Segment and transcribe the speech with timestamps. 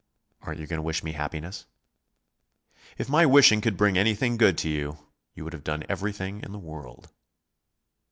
[0.41, 1.67] "Aren't you going to wish me happiness?"
[2.97, 4.97] "If my wishing could bring anything good to you,
[5.35, 7.11] you would have everything in the world."